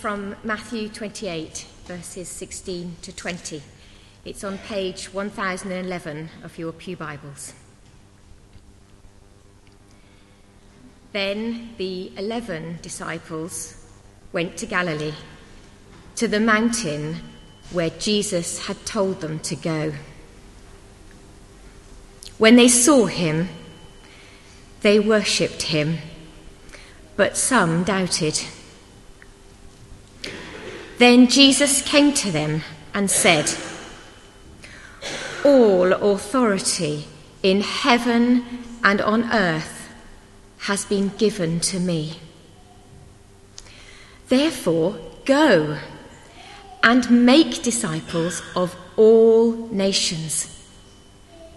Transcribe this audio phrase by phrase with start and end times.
[0.00, 3.60] from Matthew 28, verses 16 to 20.
[4.24, 7.52] It's on page 1011 of your Pew Bibles.
[11.10, 13.84] Then the eleven disciples
[14.32, 15.14] went to Galilee,
[16.14, 17.16] to the mountain
[17.72, 19.94] where Jesus had told them to go.
[22.38, 23.48] When they saw him,
[24.82, 25.98] they worshipped him,
[27.16, 28.40] but some doubted.
[30.98, 32.62] Then Jesus came to them
[32.92, 33.52] and said,
[35.44, 37.06] All authority
[37.42, 38.44] in heaven
[38.82, 39.94] and on earth
[40.58, 42.18] has been given to me.
[44.28, 45.78] Therefore, go
[46.82, 50.54] and make disciples of all nations,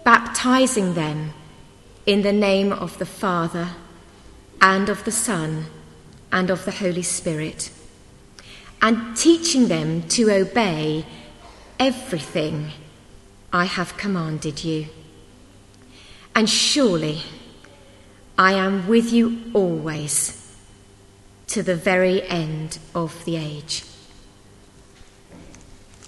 [0.04, 1.32] baptizing them
[2.06, 3.70] in the name of the Father
[4.60, 5.66] and of the Son
[6.30, 7.70] and of the Holy Spirit,
[8.82, 11.06] and teaching them to obey
[11.78, 12.72] everything
[13.52, 14.86] I have commanded you.
[16.34, 17.22] And surely
[18.36, 20.56] I am with you always
[21.48, 23.84] to the very end of the age.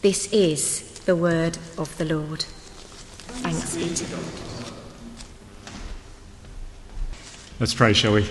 [0.02, 2.42] This is the word of the Lord.
[3.42, 4.24] Thanks be to God.
[7.60, 8.28] Let's pray, shall we?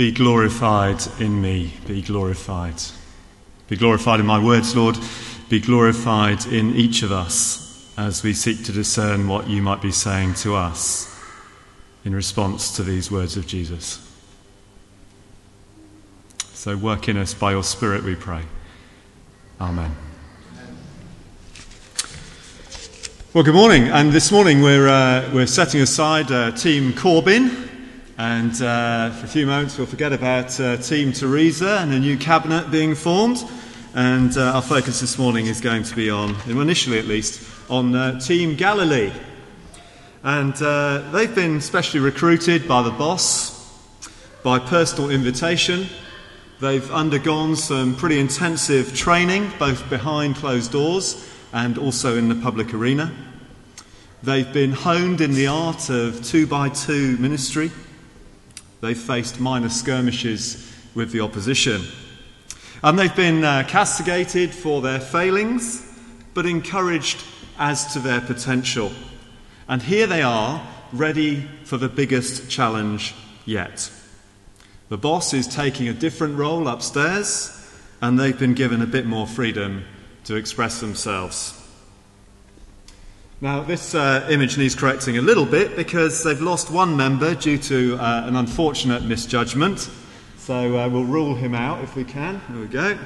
[0.00, 2.76] Be glorified in me, be glorified.
[3.68, 4.96] Be glorified in my words, Lord.
[5.50, 9.92] Be glorified in each of us as we seek to discern what you might be
[9.92, 11.22] saying to us
[12.02, 14.00] in response to these words of Jesus.
[16.54, 18.44] So work in us by your Spirit, we pray.
[19.60, 19.94] Amen.
[23.34, 23.88] Well, good morning.
[23.88, 27.69] And this morning we're, uh, we're setting aside uh, Team Corbyn.
[28.22, 32.18] And uh, for a few moments we'll forget about uh, Team Theresa and a new
[32.18, 33.42] cabinet being formed.
[33.94, 37.94] And uh, our focus this morning is going to be on, initially at least, on
[37.94, 39.10] uh, Team Galilee.
[40.22, 40.52] And
[41.14, 43.58] they've been specially recruited by the boss,
[44.42, 45.86] by personal invitation.
[46.60, 52.74] They've undergone some pretty intensive training, both behind closed doors and also in the public
[52.74, 53.14] arena.
[54.22, 57.70] They've been honed in the art of two by two ministry.
[58.80, 61.82] They've faced minor skirmishes with the opposition.
[62.82, 65.86] And they've been uh, castigated for their failings,
[66.32, 67.22] but encouraged
[67.58, 68.90] as to their potential.
[69.68, 73.14] And here they are, ready for the biggest challenge
[73.44, 73.90] yet.
[74.88, 77.56] The boss is taking a different role upstairs,
[78.00, 79.84] and they've been given a bit more freedom
[80.24, 81.59] to express themselves.
[83.42, 87.56] Now, this uh, image needs correcting a little bit because they've lost one member due
[87.56, 89.88] to uh, an unfortunate misjudgment.
[90.36, 92.42] So uh, we'll rule him out if we can.
[92.50, 92.98] There we go.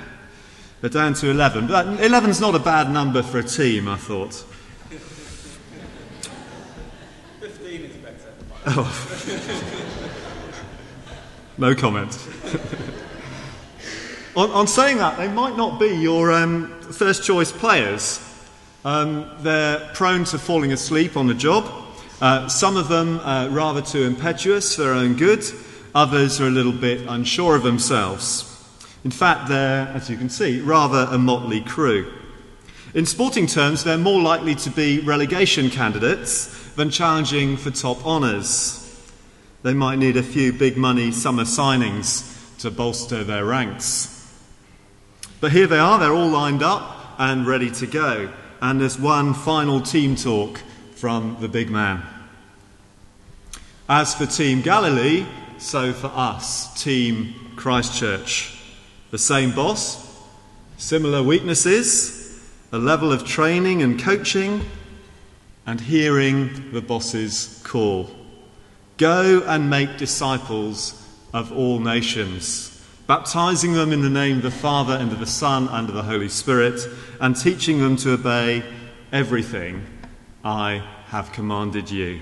[0.80, 1.68] They're down to 11.
[1.68, 4.34] But 11's not a bad number for a team, I thought.
[7.40, 8.32] 15 is better.
[8.66, 9.90] Oh.
[11.56, 12.10] No comment.
[14.34, 18.33] on, on, saying that, they might not be your um, first choice players.
[18.84, 21.70] Um, they're prone to falling asleep on the job.
[22.20, 25.42] Uh, some of them are rather too impetuous for their own good.
[25.94, 28.50] Others are a little bit unsure of themselves.
[29.02, 32.12] In fact, they're, as you can see, rather a motley crew.
[32.92, 38.80] In sporting terms, they're more likely to be relegation candidates than challenging for top honours.
[39.62, 44.10] They might need a few big money summer signings to bolster their ranks.
[45.40, 48.30] But here they are, they're all lined up and ready to go.
[48.64, 50.58] And there's one final team talk
[50.94, 52.02] from the big man.
[53.90, 55.26] As for Team Galilee,
[55.58, 58.58] so for us, Team Christchurch.
[59.10, 60.18] The same boss,
[60.78, 62.42] similar weaknesses,
[62.72, 64.62] a level of training and coaching,
[65.66, 68.08] and hearing the boss's call.
[68.96, 72.73] Go and make disciples of all nations,
[73.06, 76.02] baptizing them in the name of the Father and of the Son and of the
[76.02, 76.80] Holy Spirit,
[77.20, 78.62] and teaching them to obey
[79.12, 79.84] everything
[80.44, 82.20] I have commanded you.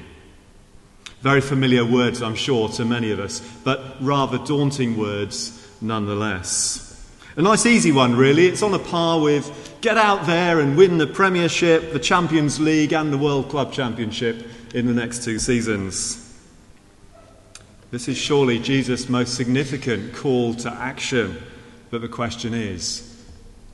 [1.21, 6.89] Very familiar words, I'm sure, to many of us, but rather daunting words nonetheless.
[7.37, 8.47] A nice easy one, really.
[8.47, 12.93] It's on a par with get out there and win the Premiership, the Champions League,
[12.93, 16.32] and the World Club Championship in the next two seasons.
[17.93, 21.37] This is surely Jesus' most significant call to action.
[21.91, 23.23] But the question is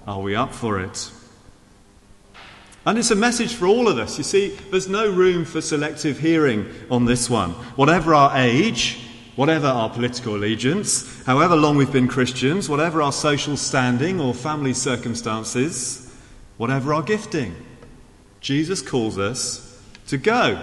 [0.08, 1.12] are we up for it?
[2.84, 4.18] And it's a message for all of us.
[4.18, 7.50] You see, there's no room for selective hearing on this one.
[7.76, 8.98] Whatever our age,
[9.36, 14.74] whatever our political allegiance, however long we've been Christians, whatever our social standing or family
[14.74, 16.12] circumstances,
[16.56, 17.54] whatever our gifting.
[18.40, 20.60] Jesus calls us to go.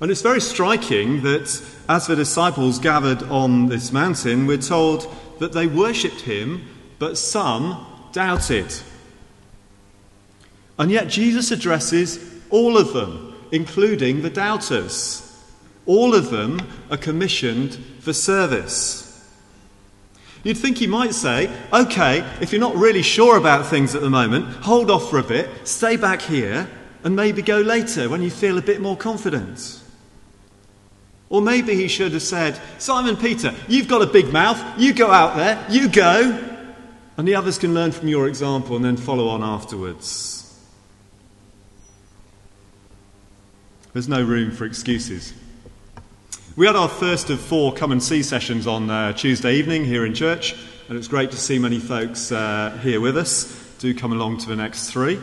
[0.00, 5.52] And it's very striking that as the disciples gathered on this mountain, we're told that
[5.52, 8.74] they worshipped him, but some doubted.
[10.78, 12.18] And yet Jesus addresses
[12.50, 15.22] all of them, including the doubters.
[15.86, 16.60] All of them
[16.90, 19.02] are commissioned for service.
[20.44, 24.10] You'd think he might say, okay, if you're not really sure about things at the
[24.10, 26.68] moment, hold off for a bit, stay back here,
[27.02, 29.80] and maybe go later when you feel a bit more confident.
[31.28, 35.10] Or maybe he should have said, Simon Peter, you've got a big mouth, you go
[35.10, 36.56] out there, you go,
[37.16, 40.34] and the others can learn from your example and then follow on afterwards.
[43.92, 45.32] There's no room for excuses.
[46.54, 50.06] We had our first of four come and see sessions on uh, Tuesday evening here
[50.06, 50.54] in church,
[50.88, 53.62] and it's great to see many folks uh, here with us.
[53.78, 55.20] Do come along to the next three.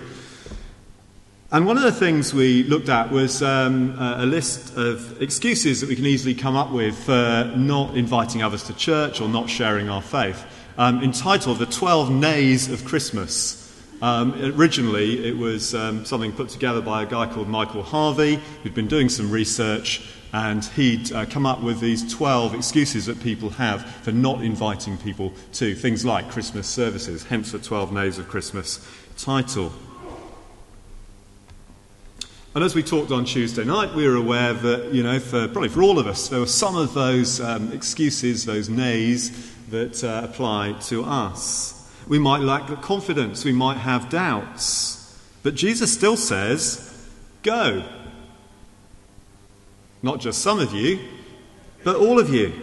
[1.53, 5.87] And one of the things we looked at was um, a list of excuses that
[5.87, 9.87] we can easily come up with for not inviting others to church or not sharing
[9.87, 10.43] our faith,
[10.79, 13.71] um, entitled The 12 Nays of Christmas.
[14.01, 18.73] Um, originally, it was um, something put together by a guy called Michael Harvey, who'd
[18.73, 20.01] been doing some research,
[20.33, 24.97] and he'd uh, come up with these 12 excuses that people have for not inviting
[24.97, 28.83] people to things like Christmas services, hence the 12 Nays of Christmas
[29.15, 29.71] title.
[32.55, 35.69] And as we talked on Tuesday night, we were aware that, you know, for, probably
[35.69, 40.21] for all of us, there were some of those um, excuses, those nays, that uh,
[40.23, 41.91] apply to us.
[42.07, 43.43] We might lack confidence.
[43.43, 45.19] We might have doubts.
[45.41, 46.89] But Jesus still says,
[47.41, 47.83] Go.
[50.03, 50.99] Not just some of you,
[51.83, 52.53] but all of you.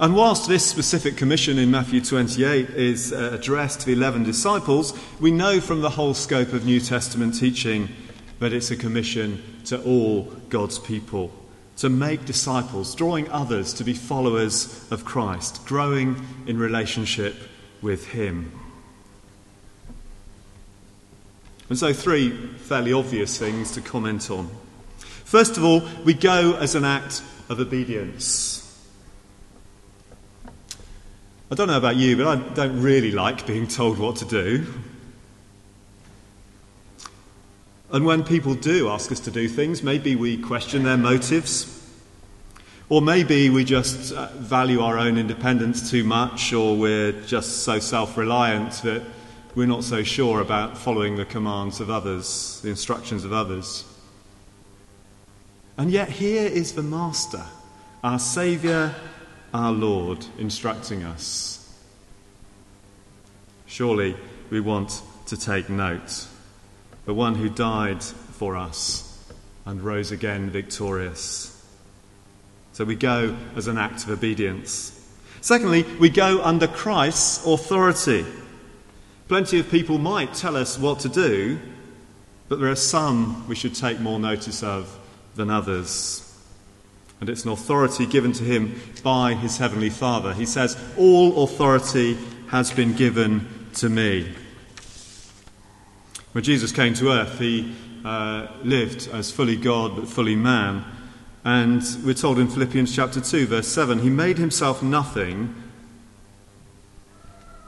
[0.00, 4.98] And whilst this specific commission in Matthew 28 is uh, addressed to the 11 disciples,
[5.20, 7.90] we know from the whole scope of New Testament teaching
[8.38, 11.30] that it's a commission to all God's people
[11.76, 17.36] to make disciples, drawing others to be followers of Christ, growing in relationship
[17.82, 18.58] with Him.
[21.68, 24.48] And so, three fairly obvious things to comment on.
[24.98, 28.59] First of all, we go as an act of obedience.
[31.52, 34.72] I don't know about you, but I don't really like being told what to do.
[37.90, 41.76] And when people do ask us to do things, maybe we question their motives.
[42.88, 47.80] Or maybe we just uh, value our own independence too much, or we're just so
[47.80, 49.02] self reliant that
[49.56, 53.84] we're not so sure about following the commands of others, the instructions of others.
[55.76, 57.44] And yet, here is the Master,
[58.04, 58.94] our Saviour,
[59.52, 61.56] our Lord, instructing us.
[63.66, 64.16] Surely
[64.50, 66.26] we want to take note
[67.04, 69.06] the one who died for us
[69.64, 71.56] and rose again victorious.
[72.72, 74.96] So we go as an act of obedience.
[75.40, 78.24] Secondly, we go under Christ's authority.
[79.28, 81.58] Plenty of people might tell us what to do,
[82.48, 84.98] but there are some we should take more notice of
[85.34, 86.29] than others.
[87.20, 90.32] And it's an authority given to him by his heavenly Father.
[90.32, 92.16] He says, All authority
[92.48, 94.34] has been given to me.
[96.32, 97.74] When Jesus came to earth, he
[98.04, 100.84] uh, lived as fully God but fully man.
[101.44, 105.54] And we're told in Philippians chapter 2, verse 7, he made himself nothing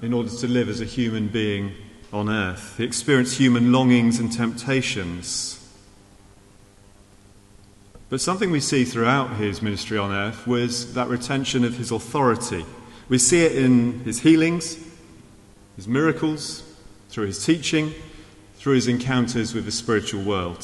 [0.02, 1.72] in order to live as a human being
[2.12, 2.76] on earth.
[2.76, 5.61] He experienced human longings and temptations.
[8.12, 12.66] But something we see throughout his ministry on earth was that retention of his authority.
[13.08, 14.76] We see it in his healings,
[15.76, 16.62] his miracles,
[17.08, 17.94] through his teaching,
[18.56, 20.62] through his encounters with the spiritual world.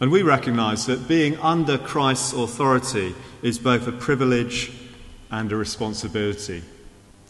[0.00, 4.72] And we recognize that being under Christ's authority is both a privilege
[5.30, 6.62] and a responsibility,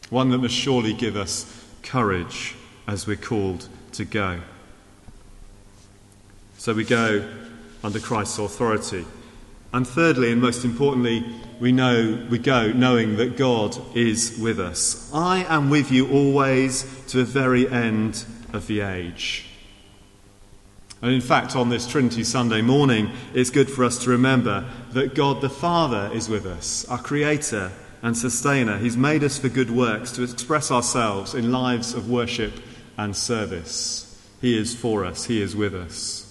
[0.08, 2.54] one that must surely give us courage
[2.86, 4.40] as we're called to go.
[6.58, 7.24] So we go
[7.84, 9.06] under Christ's authority.
[9.72, 11.24] And thirdly, and most importantly,
[11.60, 15.08] we know we go knowing that God is with us.
[15.14, 19.46] I am with you always to the very end of the age.
[21.00, 25.14] And in fact, on this Trinity Sunday morning, it's good for us to remember that
[25.14, 27.70] God the Father is with us, our Creator
[28.02, 28.78] and Sustainer.
[28.78, 32.54] He's made us for good works to express ourselves in lives of worship
[32.96, 34.04] and service.
[34.40, 36.27] He is for us, He is with us.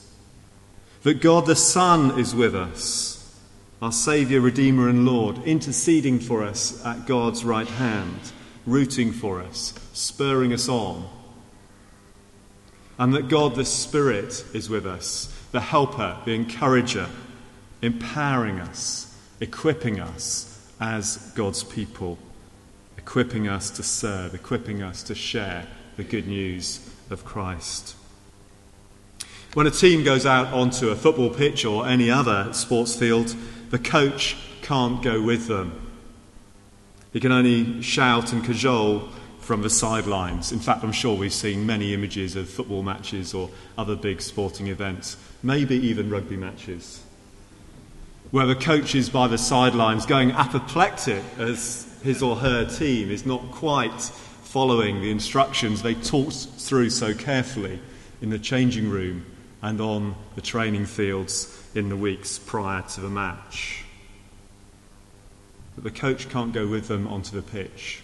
[1.03, 3.39] That God the Son is with us,
[3.81, 8.19] our Saviour, Redeemer, and Lord, interceding for us at God's right hand,
[8.65, 11.07] rooting for us, spurring us on.
[12.97, 17.07] And that God the Spirit is with us, the helper, the encourager,
[17.81, 22.17] empowering us, equipping us as God's people,
[22.97, 27.95] equipping us to serve, equipping us to share the good news of Christ.
[29.57, 33.35] When a team goes out onto a football pitch or any other sports field,
[33.71, 35.81] the coach can't go with them.
[37.11, 39.09] He can only shout and cajole
[39.39, 40.51] from the sidelines.
[40.51, 43.49] In fact, I'm sure we've seen many images of football matches or
[43.79, 47.01] other big sporting events, maybe even rugby matches,
[48.29, 53.25] where the coach is by the sidelines going apoplectic as his or her team is
[53.25, 54.01] not quite
[54.43, 57.79] following the instructions they talked through so carefully
[58.21, 59.25] in the changing room
[59.61, 63.83] and on the training fields in the weeks prior to the match.
[65.75, 68.01] But the coach can't go with them onto the pitch.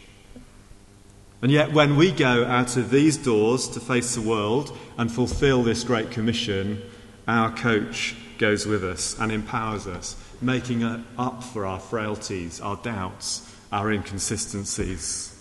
[1.41, 5.63] And yet, when we go out of these doors to face the world and fulfill
[5.63, 6.81] this great commission,
[7.27, 10.83] our coach goes with us and empowers us, making
[11.17, 15.32] up for our frailties, our doubts, our inconsistencies.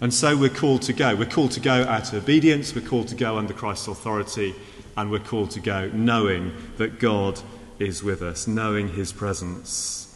[0.00, 1.14] And so we're called to go.
[1.14, 4.54] We're called to go out of obedience, we're called to go under Christ's authority,
[4.96, 7.40] and we're called to go knowing that God
[7.78, 10.06] is with us, knowing his presence.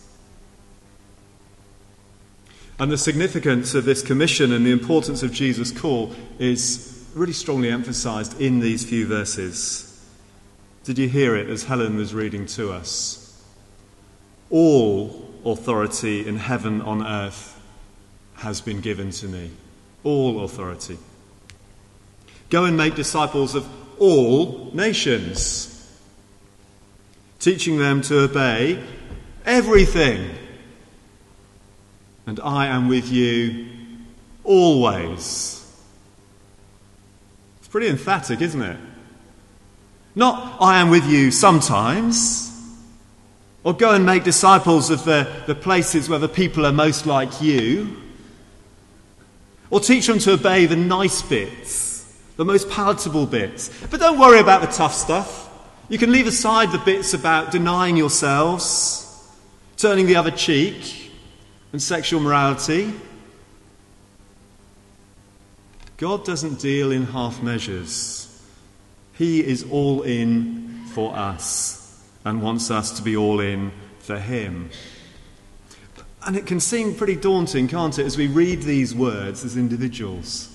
[2.79, 7.71] And the significance of this commission and the importance of Jesus' call is really strongly
[7.71, 9.91] emphasized in these few verses.
[10.83, 13.43] Did you hear it as Helen was reading to us?
[14.51, 17.61] All authority in heaven on earth
[18.37, 19.51] has been given to me
[20.05, 20.99] all authority.
[22.51, 23.67] Go and make disciples of
[23.99, 25.71] all nations,
[27.41, 28.83] teaching them to obey
[29.45, 30.31] everything.
[32.27, 33.69] And I am with you
[34.45, 35.61] always.
[37.59, 38.79] It's pretty emphatic, isn't it?
[40.15, 42.51] Not, I am with you sometimes.
[43.65, 47.41] Or go and make disciples of the, the places where the people are most like
[47.41, 47.97] you.
[49.71, 52.05] Or teach them to obey the nice bits,
[52.37, 53.71] the most palatable bits.
[53.91, 55.51] But don't worry about the tough stuff.
[55.89, 59.31] You can leave aside the bits about denying yourselves,
[59.77, 61.13] turning the other cheek,
[61.73, 62.93] and sexual morality.
[65.97, 68.43] God doesn't deal in half measures.
[69.15, 74.71] He is all in for us and wants us to be all in for Him.
[76.27, 80.49] And it can seem pretty daunting, can't it, as we read these words as individuals.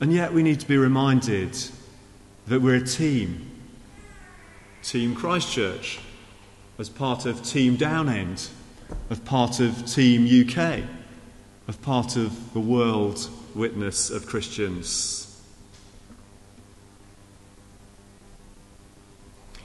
[0.00, 1.56] And yet we need to be reminded
[2.46, 3.50] that we're a team.
[4.82, 6.00] Team Christchurch,
[6.78, 8.50] as part of Team Downend,
[9.08, 10.82] as part of Team UK,
[11.66, 15.40] as part of the world witness of Christians.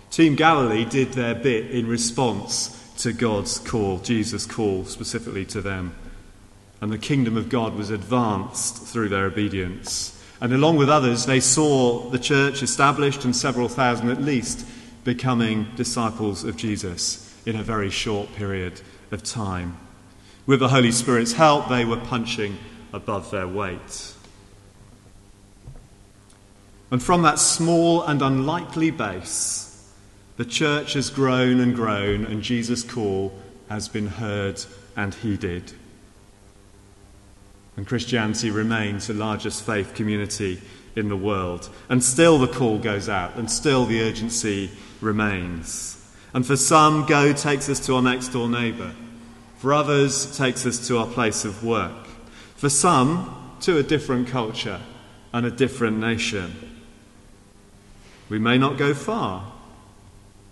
[0.10, 5.96] Team Galilee did their bit in response to God's call, Jesus' call specifically to them.
[6.82, 10.22] And the kingdom of God was advanced through their obedience.
[10.42, 14.66] And along with others, they saw the church established and several thousand at least
[15.04, 19.78] becoming disciples of Jesus in a very short period of time.
[20.46, 22.58] With the Holy Spirit's help, they were punching
[22.94, 24.14] above their weight.
[26.92, 29.69] And from that small and unlikely base,
[30.40, 33.34] the church has grown and grown, and Jesus' call
[33.68, 34.64] has been heard
[34.96, 35.74] and heeded.
[37.76, 40.62] And Christianity remains the largest faith community
[40.96, 41.70] in the world.
[41.90, 46.02] And still the call goes out, and still the urgency remains.
[46.34, 48.94] And for some, go takes us to our next door neighbour.
[49.58, 52.08] For others, takes us to our place of work.
[52.56, 54.80] For some, to a different culture
[55.34, 56.80] and a different nation.
[58.30, 59.59] We may not go far,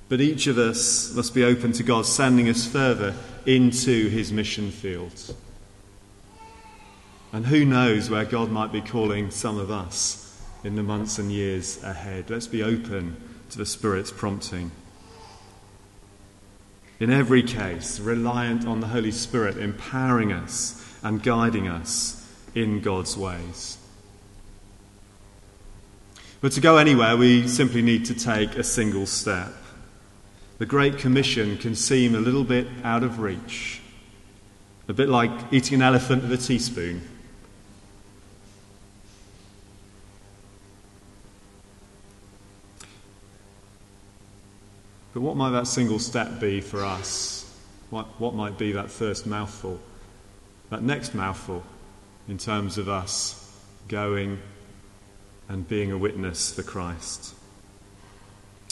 [0.10, 3.14] but each of us must be open to God sending us further
[3.46, 5.34] into his mission fields.
[7.34, 11.32] And who knows where God might be calling some of us in the months and
[11.32, 12.30] years ahead.
[12.30, 13.18] Let's be open
[13.50, 14.72] to the Spirit's prompting.
[17.00, 23.16] In every case, reliant on the Holy Spirit empowering us and guiding us in God's
[23.16, 23.78] ways.
[26.40, 29.54] But to go anywhere, we simply need to take a single step
[30.58, 33.82] the Great Commission can seem a little bit out of reach,
[34.88, 37.02] a bit like eating an elephant with a teaspoon.
[45.14, 47.44] But what might that single step be for us?
[47.90, 49.80] What, what might be that first mouthful,
[50.70, 51.64] that next mouthful,
[52.28, 53.44] in terms of us
[53.88, 54.40] going
[55.50, 57.34] and being a witness for Christ?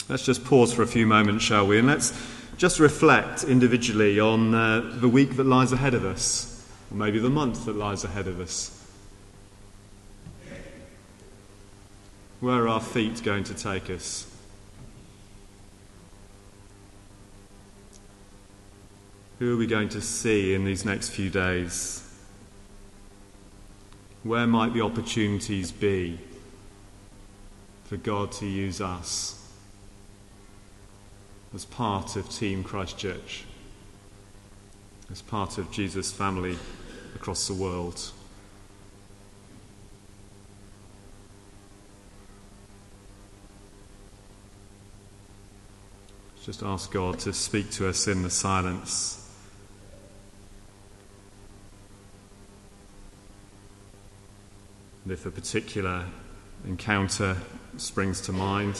[0.08, 1.78] Let's just pause for a few moments, shall we?
[1.78, 2.16] And let's
[2.58, 7.28] just reflect individually on uh, the week that lies ahead of us, or maybe the
[7.28, 8.72] month that lies ahead of us.
[12.38, 14.30] Where are our feet going to take us?
[19.40, 22.08] Who are we going to see in these next few days?
[24.22, 26.20] Where might the opportunities be
[27.86, 29.35] for God to use us
[31.56, 33.46] as part of Team Christchurch,
[35.10, 36.58] as part of Jesus' family
[37.14, 37.98] across the world?
[46.44, 49.26] Just ask God to speak to us in the silence.
[55.04, 56.04] And if a particular
[56.66, 57.38] encounter
[57.78, 58.78] springs to mind,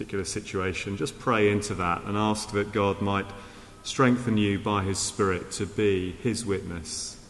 [0.00, 3.26] particular situation, just pray into that and ask that God might
[3.82, 7.22] strengthen you by His Spirit to be His witness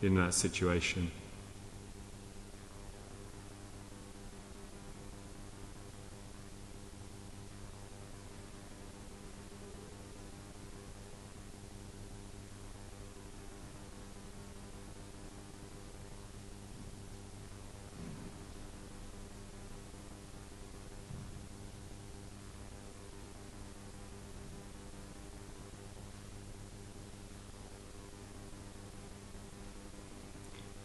[0.00, 1.10] in that situation.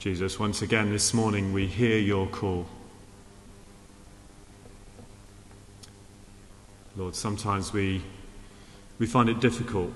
[0.04, 2.66] Jesus, once again this morning we hear your call.
[6.98, 8.02] Lord, sometimes we,
[9.00, 9.94] we find it difficult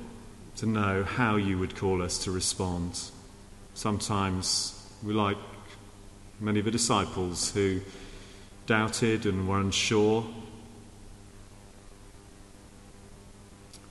[0.55, 2.97] to know how you would call us to respond.
[3.73, 5.35] Sometimes we like
[6.39, 7.81] many of the disciples who
[8.65, 10.25] doubted and were unsure.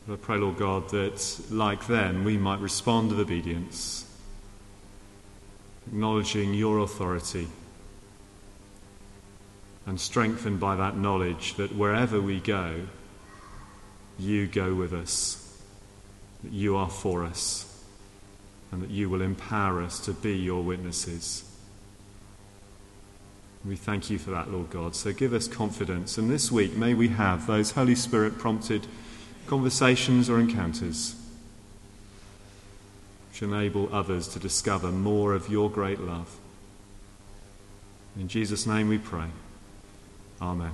[0.09, 4.06] But I pray, Lord God, that like them we might respond with obedience
[5.87, 7.49] acknowledging your authority,
[9.87, 12.87] and strengthened by that knowledge that wherever we go,
[14.18, 15.61] you go with us,
[16.42, 17.83] that you are for us,
[18.72, 21.44] and that you will empower us to be your witnesses.
[23.64, 24.94] We thank you for that, Lord God.
[24.94, 26.18] So give us confidence.
[26.18, 28.87] And this week, may we have those Holy Spirit prompted
[29.46, 31.16] conversations or encounters
[33.44, 36.38] enable others to discover more of your great love.
[38.18, 39.29] In Jesus' name we pray.
[40.40, 40.72] Amen.